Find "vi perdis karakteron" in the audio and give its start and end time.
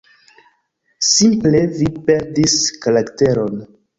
1.75-3.63